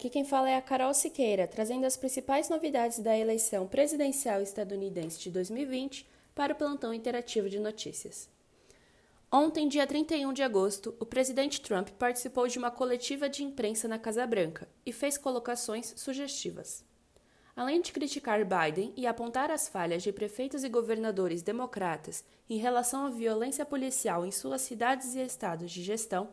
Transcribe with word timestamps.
Aqui 0.00 0.08
quem 0.08 0.24
fala 0.24 0.48
é 0.48 0.56
a 0.56 0.62
Carol 0.62 0.94
Siqueira, 0.94 1.46
trazendo 1.46 1.84
as 1.84 1.94
principais 1.94 2.48
novidades 2.48 3.00
da 3.00 3.14
eleição 3.14 3.66
presidencial 3.66 4.40
estadunidense 4.40 5.20
de 5.20 5.30
2020 5.30 6.08
para 6.34 6.54
o 6.54 6.56
plantão 6.56 6.94
interativo 6.94 7.50
de 7.50 7.58
notícias. 7.58 8.26
Ontem, 9.30 9.68
dia 9.68 9.86
31 9.86 10.32
de 10.32 10.42
agosto, 10.42 10.96
o 10.98 11.04
presidente 11.04 11.60
Trump 11.60 11.90
participou 11.98 12.48
de 12.48 12.58
uma 12.58 12.70
coletiva 12.70 13.28
de 13.28 13.44
imprensa 13.44 13.86
na 13.86 13.98
Casa 13.98 14.26
Branca 14.26 14.66
e 14.86 14.90
fez 14.90 15.18
colocações 15.18 15.92
sugestivas. 15.98 16.82
Além 17.54 17.82
de 17.82 17.92
criticar 17.92 18.42
Biden 18.42 18.94
e 18.96 19.06
apontar 19.06 19.50
as 19.50 19.68
falhas 19.68 20.02
de 20.02 20.10
prefeitos 20.10 20.64
e 20.64 20.70
governadores 20.70 21.42
democratas 21.42 22.24
em 22.48 22.56
relação 22.56 23.04
à 23.04 23.10
violência 23.10 23.66
policial 23.66 24.24
em 24.24 24.30
suas 24.30 24.62
cidades 24.62 25.14
e 25.14 25.20
estados 25.20 25.70
de 25.70 25.82
gestão, 25.82 26.30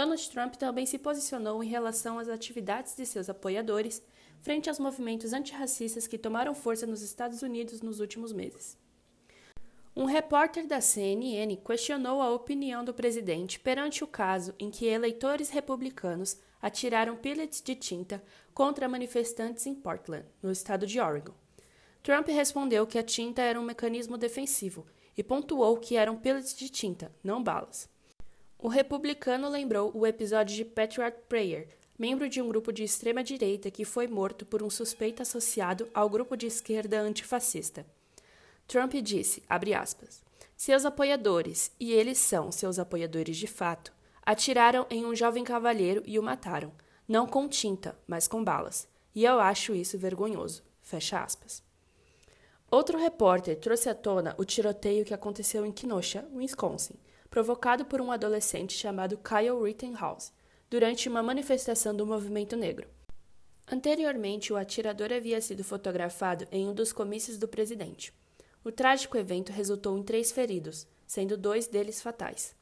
Donald 0.00 0.30
Trump 0.30 0.54
também 0.54 0.86
se 0.86 0.98
posicionou 0.98 1.62
em 1.62 1.68
relação 1.68 2.18
às 2.18 2.26
atividades 2.26 2.96
de 2.96 3.04
seus 3.04 3.28
apoiadores 3.28 4.02
frente 4.40 4.70
aos 4.70 4.78
movimentos 4.78 5.34
antirracistas 5.34 6.06
que 6.06 6.16
tomaram 6.16 6.54
força 6.54 6.86
nos 6.86 7.02
Estados 7.02 7.42
Unidos 7.42 7.82
nos 7.82 8.00
últimos 8.00 8.32
meses. 8.32 8.78
Um 9.94 10.06
repórter 10.06 10.66
da 10.66 10.80
CNN 10.80 11.54
questionou 11.56 12.22
a 12.22 12.30
opinião 12.30 12.82
do 12.82 12.94
presidente 12.94 13.60
perante 13.60 14.02
o 14.02 14.06
caso 14.06 14.54
em 14.58 14.70
que 14.70 14.86
eleitores 14.86 15.50
republicanos 15.50 16.38
atiraram 16.62 17.14
pellets 17.14 17.60
de 17.60 17.74
tinta 17.74 18.24
contra 18.54 18.88
manifestantes 18.88 19.66
em 19.66 19.74
Portland, 19.74 20.24
no 20.42 20.50
estado 20.50 20.86
de 20.86 20.98
Oregon. 20.98 21.34
Trump 22.02 22.26
respondeu 22.28 22.86
que 22.86 22.98
a 22.98 23.02
tinta 23.02 23.42
era 23.42 23.60
um 23.60 23.64
mecanismo 23.64 24.16
defensivo 24.16 24.86
e 25.14 25.22
pontuou 25.22 25.76
que 25.76 25.94
eram 25.94 26.16
pellets 26.16 26.56
de 26.56 26.70
tinta, 26.70 27.14
não 27.22 27.42
balas. 27.42 27.86
O 28.62 28.68
republicano 28.68 29.48
lembrou 29.48 29.90
o 29.94 30.06
episódio 30.06 30.54
de 30.54 30.66
Patriot 30.66 31.16
Prayer, 31.30 31.66
membro 31.98 32.28
de 32.28 32.42
um 32.42 32.48
grupo 32.48 32.70
de 32.70 32.84
extrema-direita 32.84 33.70
que 33.70 33.86
foi 33.86 34.06
morto 34.06 34.44
por 34.44 34.62
um 34.62 34.68
suspeito 34.68 35.22
associado 35.22 35.88
ao 35.94 36.10
grupo 36.10 36.36
de 36.36 36.46
esquerda 36.46 37.00
antifascista. 37.00 37.86
Trump 38.68 38.92
disse, 39.02 39.42
aspas, 39.48 40.22
seus 40.54 40.84
apoiadores, 40.84 41.72
e 41.80 41.90
eles 41.90 42.18
são 42.18 42.52
seus 42.52 42.78
apoiadores 42.78 43.38
de 43.38 43.46
fato, 43.46 43.94
atiraram 44.22 44.86
em 44.90 45.06
um 45.06 45.16
jovem 45.16 45.42
cavalheiro 45.42 46.02
e 46.04 46.18
o 46.18 46.22
mataram, 46.22 46.70
não 47.08 47.26
com 47.26 47.48
tinta, 47.48 47.98
mas 48.06 48.28
com 48.28 48.44
balas, 48.44 48.86
e 49.14 49.24
eu 49.24 49.40
acho 49.40 49.74
isso 49.74 49.96
vergonhoso. 49.96 50.62
Fecha 50.82 51.22
aspas. 51.22 51.62
Outro 52.70 52.98
repórter 52.98 53.58
trouxe 53.58 53.88
à 53.88 53.94
tona 53.94 54.34
o 54.36 54.44
tiroteio 54.44 55.06
que 55.06 55.14
aconteceu 55.14 55.64
em 55.64 55.72
Kenosha, 55.72 56.28
Wisconsin, 56.34 56.98
provocado 57.30 57.84
por 57.84 58.00
um 58.00 58.10
adolescente 58.10 58.72
chamado 58.72 59.16
Kyle 59.16 59.62
Rittenhouse, 59.62 60.32
durante 60.68 61.08
uma 61.08 61.22
manifestação 61.22 61.94
do 61.94 62.04
movimento 62.04 62.56
negro. 62.56 62.88
Anteriormente, 63.70 64.52
o 64.52 64.56
atirador 64.56 65.12
havia 65.12 65.40
sido 65.40 65.62
fotografado 65.62 66.46
em 66.50 66.68
um 66.68 66.74
dos 66.74 66.92
comícios 66.92 67.38
do 67.38 67.46
presidente. 67.46 68.12
O 68.64 68.72
trágico 68.72 69.16
evento 69.16 69.52
resultou 69.52 69.96
em 69.96 70.02
três 70.02 70.32
feridos, 70.32 70.88
sendo 71.06 71.36
dois 71.36 71.68
deles 71.68 72.02
fatais. 72.02 72.54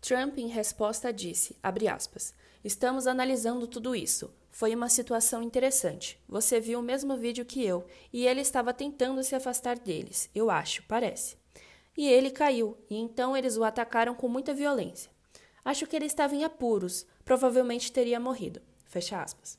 Trump, 0.00 0.36
em 0.36 0.48
resposta, 0.48 1.10
disse, 1.10 1.56
aspas, 1.62 2.34
Estamos 2.62 3.06
analisando 3.06 3.66
tudo 3.66 3.94
isso. 3.94 4.30
Foi 4.50 4.74
uma 4.74 4.88
situação 4.88 5.42
interessante. 5.42 6.18
Você 6.28 6.60
viu 6.60 6.80
o 6.80 6.82
mesmo 6.82 7.16
vídeo 7.16 7.44
que 7.44 7.64
eu, 7.64 7.84
e 8.12 8.26
ele 8.26 8.42
estava 8.42 8.72
tentando 8.72 9.22
se 9.22 9.34
afastar 9.34 9.78
deles, 9.78 10.30
eu 10.34 10.50
acho, 10.50 10.82
parece 10.84 11.36
e 11.96 12.08
ele 12.08 12.30
caiu, 12.30 12.76
e 12.90 12.96
então 12.96 13.36
eles 13.36 13.56
o 13.56 13.64
atacaram 13.64 14.14
com 14.14 14.28
muita 14.28 14.54
violência. 14.54 15.10
Acho 15.64 15.86
que 15.86 15.96
ele 15.96 16.06
estava 16.06 16.34
em 16.34 16.44
apuros, 16.44 17.06
provavelmente 17.24 17.92
teria 17.92 18.20
morrido. 18.20 18.60
Fecha 18.84 19.22
aspas. 19.22 19.58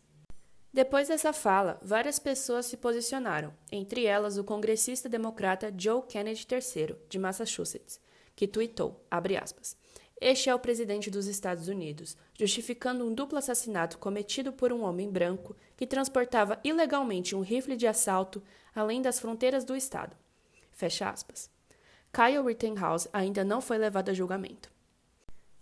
Depois 0.72 1.08
dessa 1.08 1.32
fala, 1.32 1.80
várias 1.82 2.20
pessoas 2.20 2.66
se 2.66 2.78
posicionaram, 2.78 3.54
entre 3.72 4.06
elas 4.06 4.38
o 4.38 4.44
congressista 4.44 5.08
democrata 5.08 5.74
Joe 5.76 6.04
Kennedy 6.04 6.46
III, 6.52 6.96
de 7.08 7.18
Massachusetts, 7.18 8.00
que 8.36 8.46
tuitou, 8.48 9.06
aspas, 9.10 9.78
este 10.20 10.50
é 10.50 10.56
o 10.56 10.60
presidente 10.60 11.12
dos 11.12 11.28
Estados 11.28 11.68
Unidos, 11.68 12.18
justificando 12.34 13.06
um 13.06 13.14
duplo 13.14 13.38
assassinato 13.38 13.98
cometido 13.98 14.54
por 14.54 14.72
um 14.72 14.84
homem 14.84 15.10
branco 15.10 15.56
que 15.76 15.86
transportava 15.86 16.60
ilegalmente 16.64 17.36
um 17.36 17.42
rifle 17.42 17.76
de 17.76 17.86
assalto 17.86 18.42
além 18.74 19.02
das 19.02 19.20
fronteiras 19.20 19.66
do 19.66 19.76
estado. 19.76 20.16
Fecha 20.72 21.10
aspas. 21.10 21.50
Kyle 22.16 22.42
Rittenhouse 22.42 23.10
ainda 23.12 23.44
não 23.44 23.60
foi 23.60 23.78
levado 23.78 24.08
a 24.08 24.14
julgamento. 24.14 24.72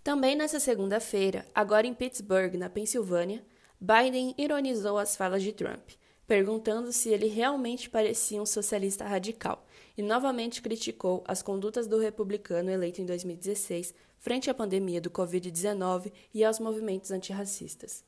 Também 0.03 0.35
nessa 0.35 0.59
segunda-feira, 0.59 1.47
agora 1.55 1.87
em 1.87 1.95
Pittsburgh, 1.95 2.53
na 2.53 2.69
Pensilvânia, 2.69 3.43
Biden 3.81 4.35
ironizou 4.37 4.99
as 4.99 5.15
falas 5.15 5.41
de 5.41 5.51
Trump, 5.51 5.89
perguntando 6.27 6.91
se 6.91 7.09
ele 7.09 7.25
realmente 7.25 7.89
parecia 7.89 8.39
um 8.39 8.45
socialista 8.45 9.03
radical, 9.03 9.65
e 9.97 10.03
novamente 10.03 10.61
criticou 10.61 11.23
as 11.27 11.41
condutas 11.41 11.87
do 11.87 11.97
republicano 11.97 12.69
eleito 12.69 13.01
em 13.01 13.05
2016 13.05 13.91
frente 14.19 14.47
à 14.47 14.53
pandemia 14.53 15.01
do 15.01 15.09
Covid-19 15.09 16.11
e 16.33 16.43
aos 16.43 16.59
movimentos 16.59 17.09
antirracistas. 17.09 18.03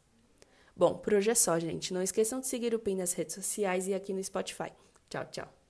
Bom, 0.75 0.95
por 0.99 1.15
hoje 1.15 1.31
é 1.31 1.35
só, 1.35 1.57
gente. 1.57 1.91
Não 1.91 2.01
esqueçam 2.01 2.39
de 2.39 2.47
seguir 2.47 2.75
o 2.75 2.79
PIN 2.79 2.97
nas 2.97 3.13
redes 3.13 3.33
sociais 3.33 3.87
e 3.87 3.93
aqui 3.93 4.13
no 4.13 4.23
Spotify. 4.23 4.71
Tchau, 5.09 5.25
tchau. 5.31 5.64